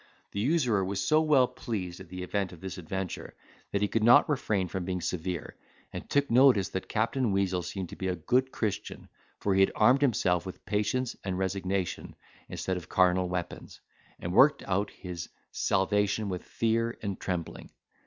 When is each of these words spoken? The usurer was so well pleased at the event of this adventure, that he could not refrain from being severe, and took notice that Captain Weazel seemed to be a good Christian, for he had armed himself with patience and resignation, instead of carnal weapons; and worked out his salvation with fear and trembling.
The 0.31 0.39
usurer 0.39 0.83
was 0.83 1.05
so 1.05 1.21
well 1.21 1.47
pleased 1.47 1.99
at 1.99 2.09
the 2.09 2.23
event 2.23 2.51
of 2.53 2.59
this 2.59 2.79
adventure, 2.79 3.35
that 3.71 3.83
he 3.83 3.87
could 3.87 4.03
not 4.03 4.27
refrain 4.27 4.67
from 4.67 4.83
being 4.83 4.99
severe, 4.99 5.55
and 5.93 6.09
took 6.09 6.31
notice 6.31 6.69
that 6.69 6.89
Captain 6.89 7.31
Weazel 7.31 7.61
seemed 7.63 7.89
to 7.89 7.95
be 7.95 8.07
a 8.07 8.15
good 8.15 8.51
Christian, 8.51 9.09
for 9.39 9.53
he 9.53 9.59
had 9.61 9.71
armed 9.75 10.01
himself 10.01 10.43
with 10.43 10.65
patience 10.65 11.15
and 11.23 11.37
resignation, 11.37 12.15
instead 12.49 12.77
of 12.77 12.89
carnal 12.89 13.29
weapons; 13.29 13.79
and 14.19 14.33
worked 14.33 14.63
out 14.63 14.89
his 14.89 15.29
salvation 15.51 16.29
with 16.29 16.41
fear 16.45 16.97
and 17.03 17.19
trembling. 17.19 17.69